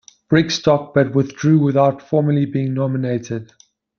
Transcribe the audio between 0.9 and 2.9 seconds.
but withdrew without formally being